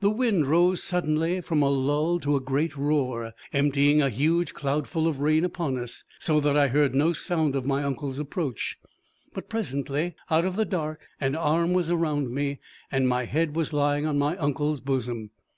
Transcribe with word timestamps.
The 0.00 0.08
wind 0.08 0.46
rose 0.46 0.82
suddenly 0.82 1.42
from 1.42 1.60
a 1.60 1.68
lull 1.68 2.18
to 2.20 2.36
a 2.36 2.40
great 2.40 2.74
roar, 2.74 3.34
emptying 3.52 4.00
a 4.00 4.08
huge 4.08 4.54
cloudful 4.54 5.06
of 5.06 5.20
rain 5.20 5.44
upon 5.44 5.76
us, 5.76 6.04
so 6.18 6.40
that 6.40 6.56
I 6.56 6.68
heard 6.68 6.94
no 6.94 7.12
sound 7.12 7.54
of 7.54 7.66
my 7.66 7.82
uncle's 7.82 8.18
approach; 8.18 8.78
but 9.34 9.50
presently 9.50 10.14
out 10.30 10.46
of 10.46 10.56
the 10.56 10.64
dark 10.64 11.06
an 11.20 11.36
arm 11.36 11.74
was 11.74 11.90
around 11.90 12.30
me, 12.32 12.60
and 12.90 13.06
my 13.06 13.26
head 13.26 13.54
was 13.54 13.74
lying 13.74 14.06
on 14.06 14.16
my 14.16 14.38
uncle's 14.38 14.80
bosom. 14.80 15.32